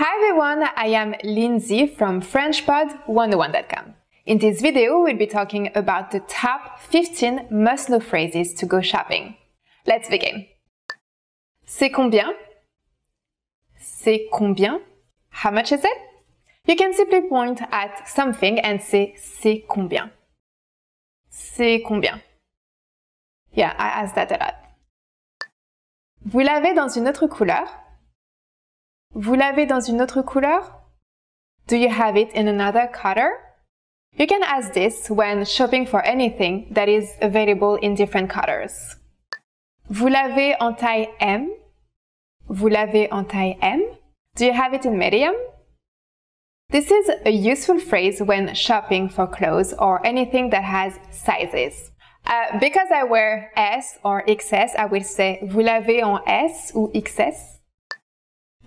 Hi 0.00 0.14
everyone, 0.14 0.62
I 0.76 0.94
am 0.94 1.16
Lindsay 1.24 1.88
from 1.88 2.22
FrenchPod101.com. 2.22 3.94
In 4.26 4.38
this 4.38 4.60
video, 4.60 5.02
we'll 5.02 5.16
be 5.16 5.26
talking 5.26 5.72
about 5.74 6.12
the 6.12 6.20
top 6.28 6.78
15 6.78 7.48
must-know 7.50 7.98
phrases 7.98 8.54
to 8.54 8.66
go 8.66 8.80
shopping. 8.80 9.34
Let's 9.88 10.08
begin. 10.08 10.46
C'est 11.66 11.90
combien? 11.90 12.32
C'est 13.76 14.28
combien? 14.32 14.80
How 15.30 15.50
much 15.50 15.72
is 15.72 15.84
it? 15.84 15.98
You 16.64 16.76
can 16.76 16.94
simply 16.94 17.22
point 17.22 17.60
at 17.72 18.08
something 18.08 18.60
and 18.60 18.80
say 18.80 19.16
c'est 19.16 19.64
combien. 19.68 20.12
C'est 21.28 21.82
combien? 21.84 22.22
Yeah, 23.52 23.74
I 23.76 23.88
ask 23.88 24.14
that 24.14 24.30
a 24.30 24.38
lot. 24.38 24.54
Vous 26.24 26.38
l'avez 26.38 26.72
dans 26.72 26.88
une 26.88 27.08
autre 27.08 27.26
couleur? 27.26 27.66
Vous 29.14 29.34
l'avez 29.34 29.66
dans 29.66 29.80
une 29.80 30.00
autre 30.00 30.22
couleur? 30.22 30.82
Do 31.66 31.76
you 31.76 31.88
have 31.88 32.16
it 32.16 32.30
in 32.34 32.46
another 32.46 32.88
color? 32.88 33.30
You 34.16 34.26
can 34.26 34.42
ask 34.42 34.72
this 34.72 35.10
when 35.10 35.44
shopping 35.44 35.86
for 35.86 36.02
anything 36.02 36.68
that 36.72 36.88
is 36.88 37.16
available 37.20 37.76
in 37.76 37.94
different 37.94 38.30
colors. 38.30 38.96
Vous 39.90 40.08
l'avez 40.08 40.54
en 40.60 40.74
taille 40.74 41.08
M? 41.20 41.50
Vous 42.48 42.68
l'avez 42.68 43.08
en 43.10 43.24
taille 43.24 43.56
M? 43.62 43.82
Do 44.36 44.44
you 44.44 44.52
have 44.52 44.74
it 44.74 44.84
in 44.84 44.98
medium? 44.98 45.34
This 46.70 46.90
is 46.90 47.10
a 47.24 47.30
useful 47.30 47.78
phrase 47.78 48.20
when 48.20 48.54
shopping 48.54 49.08
for 49.08 49.26
clothes 49.26 49.72
or 49.72 50.04
anything 50.06 50.50
that 50.50 50.64
has 50.64 50.98
sizes. 51.10 51.90
Uh, 52.26 52.58
because 52.58 52.88
I 52.94 53.04
wear 53.04 53.50
S 53.56 53.98
or 54.04 54.22
XS, 54.26 54.76
I 54.76 54.84
will 54.86 55.04
say 55.04 55.38
vous 55.42 55.62
l'avez 55.62 56.02
en 56.02 56.20
S 56.26 56.72
ou 56.74 56.90
XS. 56.94 57.57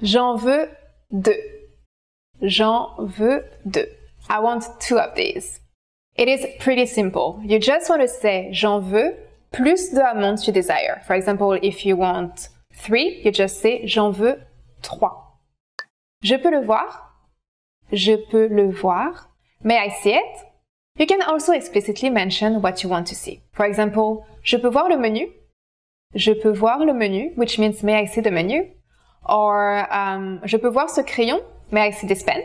J'en 0.02 0.36
veux 0.36 0.70
deux. 1.12 1.40
J'en 2.42 2.96
veux 3.00 3.44
deux. 3.66 3.88
I 4.30 4.40
want 4.40 4.62
two 4.80 4.98
of 4.98 5.16
these. 5.16 5.60
It 6.18 6.28
is 6.28 6.46
pretty 6.60 6.86
simple. 6.88 7.40
You 7.44 7.60
just 7.60 7.90
want 7.90 8.02
to 8.02 8.08
say 8.08 8.50
j'en 8.52 8.80
veux 8.80 9.16
plus 9.52 9.92
de 9.92 10.02
amounts 10.02 10.48
you 10.48 10.54
desire. 10.54 11.02
For 11.06 11.16
example, 11.16 11.54
if 11.62 11.86
you 11.86 11.96
want 11.96 12.50
three, 12.74 13.22
you 13.24 13.32
just 13.32 13.62
say 13.62 13.86
j'en 13.86 14.12
veux 14.12 14.40
trois. 14.82 15.40
Je 16.24 16.36
peux 16.36 16.52
le 16.52 16.62
voir. 16.62 17.16
Je 17.92 18.16
peux 18.16 18.48
le 18.48 18.72
voir. 18.72 19.30
May 19.64 19.78
I 19.78 19.90
see 19.90 20.14
it? 20.14 20.46
You 20.98 21.06
can 21.06 21.22
also 21.22 21.54
explicitly 21.54 22.10
mention 22.10 22.62
what 22.62 22.84
you 22.84 22.90
want 22.90 23.06
to 23.08 23.16
see. 23.16 23.42
For 23.54 23.66
example, 23.66 24.26
je 24.44 24.58
peux 24.58 24.70
voir 24.70 24.90
le 24.90 24.98
menu. 24.98 25.28
Je 26.16 26.34
peux 26.34 26.52
voir 26.52 26.86
le 26.86 26.94
menu, 26.94 27.34
which 27.36 27.58
means 27.58 27.84
may 27.84 27.96
I 27.96 28.06
see 28.06 28.22
the 28.22 28.32
menu? 28.32 28.72
Or, 29.26 29.88
um, 29.92 30.40
je 30.44 30.58
peux 30.58 30.68
voir 30.68 30.90
ce 30.90 31.02
crayon, 31.02 31.42
mais 31.72 31.82
avec 31.82 32.00
this 32.08 32.24
pen. 32.24 32.42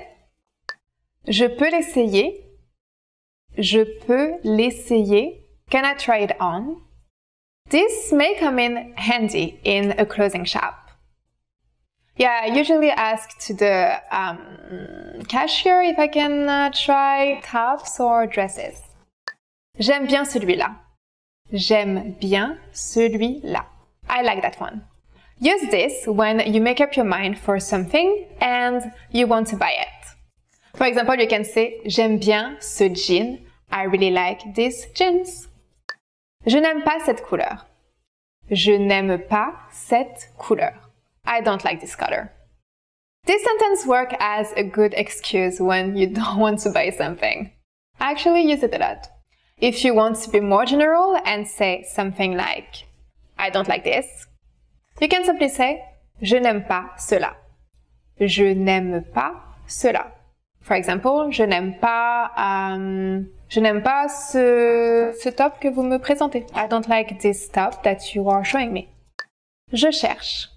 Je 1.27 1.47
peux 1.47 1.71
l'essayer. 1.71 2.45
Je 3.59 3.83
peux 4.07 4.35
l'essayer. 4.45 5.43
Can 5.71 5.85
I 5.85 5.95
try 5.95 6.23
it 6.23 6.33
on? 6.41 6.83
This 7.71 8.13
may 8.13 8.37
come 8.39 8.59
in 8.59 8.95
handy 8.97 9.59
in 9.65 9.95
a 9.99 10.07
clothing 10.07 10.45
shop. 10.45 10.75
Yeah, 12.17 12.43
I 12.45 12.57
usually 12.57 12.91
ask 12.91 13.37
to 13.47 13.55
the 13.55 14.01
um, 14.11 15.25
cashier 15.29 15.83
if 15.83 15.99
I 15.99 16.07
can 16.07 16.49
uh, 16.49 16.71
try 16.71 17.41
tops 17.43 17.99
or 17.99 18.27
dresses. 18.27 18.81
J'aime 19.79 20.07
bien 20.07 20.25
celui-là. 20.25 20.77
J'aime 21.53 22.13
bien 22.19 22.59
celui-là. 22.73 23.67
I 24.09 24.23
like 24.23 24.43
that 24.43 24.59
one. 24.61 24.83
Use 25.39 25.69
this 25.71 26.07
when 26.07 26.41
you 26.53 26.63
make 26.63 26.81
up 26.81 26.97
your 26.97 27.05
mind 27.05 27.39
for 27.39 27.61
something 27.61 28.27
and 28.41 28.93
you 29.11 29.27
want 29.27 29.49
to 29.49 29.57
buy 29.57 29.73
it. 29.79 30.77
For 30.77 30.87
example, 30.87 31.15
you 31.17 31.29
can 31.29 31.45
say 31.45 31.81
J'aime 31.87 32.19
bien 32.19 32.57
ce 32.61 32.89
jean. 32.89 33.47
I 33.71 33.83
really 33.83 34.11
like 34.11 34.55
these 34.55 34.87
jeans. 34.95 35.49
Je 36.47 36.59
n'aime 36.59 36.83
pas 36.83 37.05
cette 37.05 37.23
couleur. 37.23 37.67
Je 38.51 38.73
n'aime 38.79 39.19
pas 39.29 39.55
cette 39.73 40.29
couleur. 40.39 40.75
I 41.27 41.41
don't 41.43 41.65
like 41.65 41.81
this 41.81 41.97
color. 41.97 42.33
This 43.27 43.43
sentence 43.43 43.85
works 43.85 44.15
as 44.21 44.53
a 44.57 44.63
good 44.63 44.95
excuse 44.95 45.61
when 45.61 45.97
you 45.97 46.07
don't 46.15 46.39
want 46.39 46.61
to 46.61 46.71
buy 46.71 46.91
something. 46.91 47.51
I 48.01 48.11
actually 48.11 48.49
use 48.49 48.63
it 48.63 48.75
a 48.75 48.79
lot. 48.79 49.09
If 49.59 49.85
you 49.85 49.95
want 49.95 50.17
to 50.23 50.31
be 50.31 50.41
more 50.41 50.65
general 50.65 51.19
and 51.25 51.47
say 51.49 51.85
something 51.91 52.37
like, 52.37 52.85
I 53.39 53.51
don't 53.51 53.69
like 53.69 53.85
this, 53.85 54.27
you 55.01 55.09
can 55.09 55.25
simply 55.25 55.49
say 55.49 55.83
Je 56.23 56.37
n'aime 56.37 56.65
pas 56.65 56.95
cela. 56.99 57.35
Je 58.19 58.45
n'aime 58.45 59.05
pas 59.13 59.35
cela. 59.67 60.13
For 60.63 60.75
example, 60.75 61.31
je 61.31 61.45
n'aime 61.45 61.79
pas, 61.79 62.31
um, 62.37 63.27
je 63.49 63.61
n'aime 63.61 63.83
pas 63.83 64.09
ce, 64.09 65.13
ce 65.23 65.29
top 65.29 65.61
que 65.61 65.69
vous 65.69 65.83
me 65.83 65.99
présentez. 65.99 66.47
I 66.55 66.67
don't 66.69 66.89
like 66.89 67.21
this 67.21 67.49
top 67.51 67.83
that 67.85 68.15
you 68.15 68.29
are 68.29 68.45
showing 68.45 68.73
me. 68.73 68.89
Je 69.73 69.91
cherche. 69.91 70.49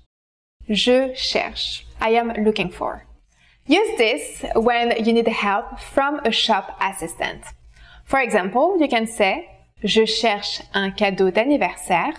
Je 0.70 1.14
cherche. 1.14 1.86
I 2.02 2.16
am 2.16 2.32
looking 2.44 2.72
for. 2.72 3.06
Use 3.68 3.98
this 3.98 4.46
when 4.56 4.94
you 5.06 5.14
need 5.14 5.28
help 5.28 5.80
from 5.80 6.22
a 6.26 6.32
shop 6.32 6.76
assistant. 6.82 7.44
For 8.06 8.20
example, 8.20 8.78
you 8.80 8.88
can 8.88 9.06
say 9.06 9.48
Je 9.84 10.06
cherche 10.06 10.62
un 10.74 10.92
cadeau 10.92 11.32
d'anniversaire 11.32 12.14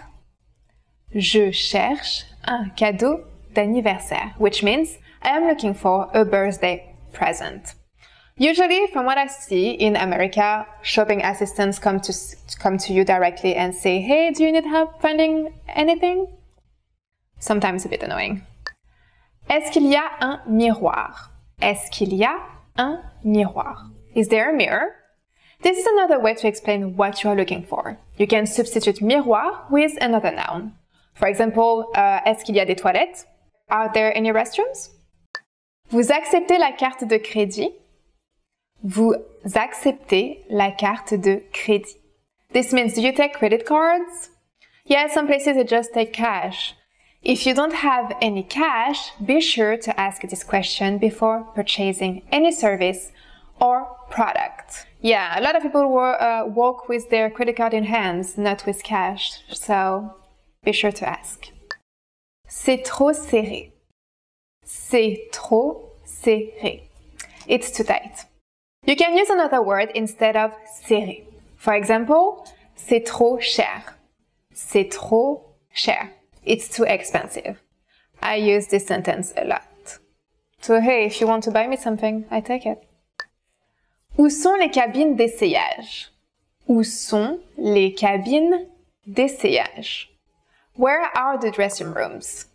Je 1.14 1.50
cherche 1.50 2.24
un 2.44 2.70
cadeau 2.76 3.24
d'anniversaire, 3.54 4.34
which 4.38 4.62
means 4.62 4.96
I 5.22 5.30
am 5.30 5.46
looking 5.46 5.74
for 5.74 6.08
a 6.14 6.24
birthday 6.24 6.94
present. 7.12 7.74
Usually, 8.36 8.86
from 8.92 9.04
what 9.04 9.18
I 9.18 9.26
see 9.26 9.72
in 9.72 9.96
America, 9.96 10.66
shopping 10.82 11.20
assistants 11.22 11.78
come 11.78 12.00
to 12.00 12.12
come 12.58 12.78
to 12.78 12.92
you 12.92 13.04
directly 13.04 13.54
and 13.54 13.74
say, 13.74 14.00
"Hey, 14.00 14.30
do 14.30 14.44
you 14.44 14.52
need 14.52 14.64
help 14.64 15.02
finding 15.02 15.52
anything?" 15.68 16.26
Sometimes 17.38 17.84
a 17.84 17.88
bit 17.88 18.02
annoying. 18.02 18.42
Est-ce 19.48 19.70
qu'il 19.72 19.90
y 19.90 19.96
a 19.96 20.08
un 20.20 20.40
miroir? 20.46 21.30
Est-ce 21.60 21.90
qu'il 21.90 22.14
y 22.14 22.24
a 22.24 22.38
un 22.78 23.02
miroir? 23.24 23.90
Is 24.14 24.28
there 24.28 24.48
a 24.48 24.52
mirror? 24.52 24.94
This 25.62 25.76
is 25.76 25.86
another 25.86 26.18
way 26.18 26.34
to 26.34 26.46
explain 26.46 26.96
what 26.96 27.22
you 27.22 27.30
are 27.30 27.36
looking 27.36 27.64
for. 27.64 27.98
You 28.16 28.26
can 28.26 28.46
substitute 28.46 29.02
miroir 29.02 29.68
with 29.70 29.98
another 30.00 30.30
noun. 30.30 30.76
For 31.20 31.28
example, 31.28 31.84
uh, 31.94 32.20
est-ce 32.24 32.42
qu'il 32.44 32.56
y 32.56 32.60
a 32.60 32.64
des 32.64 32.76
toilettes? 32.76 33.26
Are 33.68 33.92
there 33.92 34.10
any 34.16 34.32
restrooms? 34.32 34.88
Vous 35.90 36.10
acceptez 36.10 36.56
la 36.56 36.72
carte 36.72 37.04
de 37.04 37.18
crédit? 37.18 37.74
Vous 38.82 39.14
acceptez 39.54 40.46
la 40.48 40.70
carte 40.70 41.12
de 41.12 41.42
crédit. 41.52 41.98
This 42.54 42.72
means 42.72 42.94
do 42.94 43.02
you 43.02 43.12
take 43.12 43.34
credit 43.34 43.66
cards? 43.66 44.30
Yeah, 44.86 45.08
some 45.08 45.26
places 45.26 45.56
they 45.56 45.64
just 45.64 45.92
take 45.92 46.14
cash. 46.14 46.74
If 47.22 47.44
you 47.44 47.52
don't 47.52 47.74
have 47.74 48.16
any 48.22 48.42
cash, 48.42 49.12
be 49.22 49.42
sure 49.42 49.76
to 49.76 50.00
ask 50.00 50.22
this 50.22 50.42
question 50.42 50.96
before 50.96 51.44
purchasing 51.54 52.22
any 52.32 52.50
service 52.50 53.12
or 53.60 53.86
product. 54.08 54.86
Yeah, 55.02 55.38
a 55.38 55.42
lot 55.42 55.54
of 55.54 55.62
people 55.62 55.82
uh, 55.98 56.44
walk 56.46 56.88
with 56.88 57.10
their 57.10 57.28
credit 57.28 57.56
card 57.56 57.74
in 57.74 57.84
hands, 57.84 58.38
not 58.38 58.64
with 58.64 58.82
cash. 58.82 59.42
So 59.52 60.14
be 60.64 60.72
sure 60.72 60.92
to 60.92 61.08
ask. 61.08 61.52
C'est 62.48 62.82
trop 62.82 63.12
serré. 63.12 63.72
C'est 64.64 65.28
trop 65.32 65.94
serré. 66.04 66.88
It's 67.46 67.70
too 67.72 67.84
tight. 67.84 68.26
You 68.86 68.96
can 68.96 69.16
use 69.16 69.30
another 69.30 69.62
word 69.62 69.90
instead 69.94 70.36
of 70.36 70.52
serré. 70.84 71.24
For 71.56 71.74
example, 71.74 72.44
c'est 72.76 73.04
trop 73.04 73.38
cher. 73.40 73.96
C'est 74.52 74.90
trop 74.90 75.54
cher. 75.72 76.10
It's 76.44 76.68
too 76.68 76.84
expensive. 76.84 77.60
I 78.22 78.36
use 78.36 78.68
this 78.68 78.86
sentence 78.86 79.32
a 79.36 79.44
lot. 79.44 79.98
So 80.60 80.80
hey, 80.80 81.06
if 81.06 81.20
you 81.20 81.26
want 81.26 81.44
to 81.44 81.50
buy 81.50 81.66
me 81.66 81.76
something, 81.76 82.26
I 82.30 82.40
take 82.40 82.66
it. 82.66 82.78
Où 84.18 84.28
sont 84.28 84.58
les 84.58 84.70
cabines 84.70 85.16
d'essayage? 85.16 86.10
Où 86.68 86.84
sont 86.84 87.40
les 87.56 87.94
cabines 87.94 88.66
d'essayage? 89.06 90.09
Where 90.74 91.02
are 91.16 91.38
the 91.38 91.50
dressing 91.50 91.92
rooms? 91.92 92.46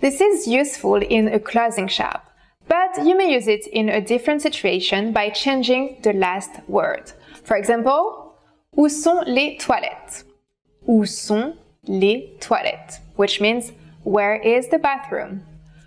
This 0.00 0.20
is 0.20 0.46
useful 0.46 0.96
in 0.96 1.28
a 1.28 1.38
clothing 1.38 1.88
shop, 1.88 2.30
but 2.68 3.04
you 3.04 3.16
may 3.16 3.32
use 3.32 3.48
it 3.48 3.66
in 3.68 3.88
a 3.88 4.00
different 4.00 4.42
situation 4.42 5.12
by 5.12 5.30
changing 5.30 5.98
the 6.02 6.12
last 6.12 6.50
word. 6.68 7.12
For 7.44 7.56
example, 7.56 8.34
où 8.76 8.90
sont 8.90 9.24
les 9.26 9.56
toilettes? 9.58 10.24
Où 10.88 11.06
sont 11.06 11.56
les 11.86 12.36
toilettes? 12.40 12.98
Which 13.16 13.40
means 13.40 13.72
where 14.02 14.36
is 14.36 14.68
the 14.68 14.78
bathroom? 14.78 15.46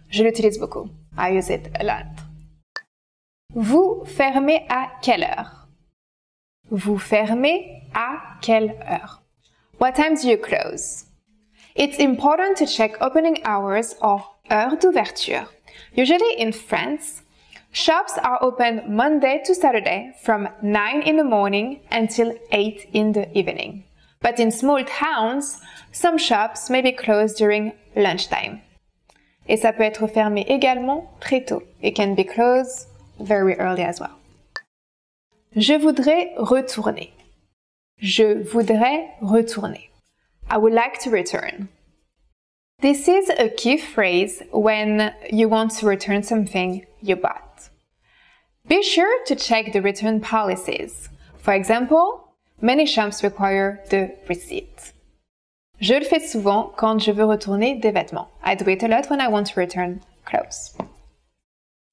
Je 0.10 0.24
l'utilise 0.24 0.58
beaucoup. 0.58 0.90
I 1.18 1.32
use 1.32 1.50
it 1.50 1.70
a 1.80 1.84
lot. 1.84 2.06
Vous 3.54 4.06
fermez 4.06 4.66
à 4.70 4.92
quelle 5.02 5.24
heure? 5.24 5.68
Vous 6.72 6.98
fermez 6.98 7.84
à 7.94 8.40
quelle 8.42 8.72
heure? 8.88 9.22
What 9.78 9.96
time 9.96 10.16
do 10.16 10.28
you 10.28 10.38
close? 10.38 11.07
It's 11.78 12.00
important 12.00 12.58
to 12.58 12.66
check 12.66 13.00
opening 13.02 13.46
hours 13.46 13.94
or 14.02 14.26
heure 14.50 14.76
d'ouverture. 14.78 15.46
Usually 15.94 16.34
in 16.40 16.52
France, 16.52 17.22
shops 17.72 18.18
are 18.18 18.40
open 18.42 18.82
Monday 18.96 19.44
to 19.46 19.54
Saturday 19.54 20.16
from 20.24 20.50
9 20.64 21.02
in 21.04 21.18
the 21.18 21.24
morning 21.24 21.82
until 21.92 22.34
8 22.52 22.90
in 22.94 23.12
the 23.12 23.30
evening. 23.38 23.84
But 24.24 24.40
in 24.40 24.50
small 24.50 24.84
towns, 24.86 25.62
some 25.92 26.18
shops 26.18 26.72
may 26.72 26.82
be 26.82 26.92
closed 26.92 27.38
during 27.38 27.74
lunchtime. 27.96 28.62
Et 29.48 29.60
ça 29.60 29.72
peut 29.72 29.84
être 29.84 30.08
fermé 30.08 30.48
également 30.50 31.08
très 31.22 31.46
tôt. 31.46 31.62
It 31.84 31.96
can 31.96 32.16
be 32.16 32.24
closed 32.24 32.88
very 33.20 33.54
early 33.54 33.84
as 33.84 34.00
well. 34.00 34.18
Je 35.56 35.78
voudrais 35.78 36.34
retourner. 36.40 37.14
Je 38.00 38.44
voudrais 38.52 39.12
retourner. 39.22 39.92
I 40.50 40.58
would 40.58 40.74
like 40.74 41.00
to 41.02 41.10
return. 41.10 41.70
This 42.80 43.08
is 43.08 43.30
a 43.30 43.50
key 43.50 43.78
phrase 43.78 44.42
when 44.52 45.14
you 45.30 45.50
want 45.50 45.72
to 45.78 45.88
return 45.88 46.24
something 46.24 46.86
you 47.02 47.16
bought. 47.16 47.70
Be 48.68 48.82
sure 48.82 49.24
to 49.26 49.36
check 49.36 49.74
the 49.74 49.82
return 49.82 50.22
policies. 50.22 51.10
For 51.40 51.54
example, 51.54 52.34
many 52.62 52.86
shops 52.86 53.24
require 53.24 53.84
the 53.90 54.16
receipt. 54.30 54.94
Je 55.80 55.96
le 55.96 56.06
fais 56.06 56.22
souvent 56.22 56.74
quand 56.76 57.02
je 57.02 57.12
veux 57.12 57.26
retourner 57.26 57.82
des 57.82 57.92
vêtements. 57.92 58.28
I 58.44 58.56
do 58.56 58.70
it 58.70 58.84
a 58.84 58.88
lot 58.88 59.10
when 59.10 59.22
I 59.22 59.28
want 59.28 59.48
to 59.48 59.60
return 59.60 60.02
clothes. 60.26 60.76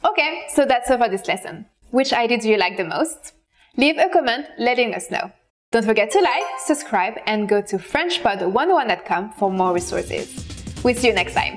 Okay, 0.04 0.44
so 0.48 0.64
that's 0.64 0.90
all 0.90 0.98
for 0.98 1.08
this 1.08 1.26
lesson. 1.26 1.66
Which 1.90 2.12
idea 2.12 2.38
do 2.38 2.48
you 2.48 2.56
like 2.56 2.76
the 2.76 2.84
most? 2.84 3.32
Leave 3.76 3.98
a 3.98 4.08
comment 4.08 4.46
letting 4.58 4.94
us 4.94 5.10
know. 5.10 5.32
Don't 5.74 5.84
forget 5.84 6.12
to 6.12 6.20
like, 6.20 6.44
subscribe, 6.60 7.14
and 7.26 7.48
go 7.48 7.60
to 7.60 7.78
FrenchPod101.com 7.78 9.32
for 9.32 9.50
more 9.50 9.74
resources. 9.74 10.46
We'll 10.84 10.94
see 10.94 11.08
you 11.08 11.14
next 11.14 11.34
time. 11.34 11.56